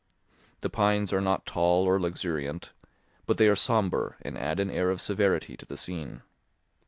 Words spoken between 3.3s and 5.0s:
they are sombre and add an air of